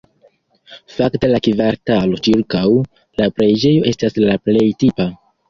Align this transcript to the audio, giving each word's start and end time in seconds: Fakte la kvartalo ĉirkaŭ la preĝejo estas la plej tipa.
Fakte 0.93 1.29
la 1.31 1.39
kvartalo 1.47 2.21
ĉirkaŭ 2.29 2.65
la 3.21 3.29
preĝejo 3.37 3.87
estas 3.93 4.19
la 4.27 4.41
plej 4.49 4.67
tipa. 4.83 5.09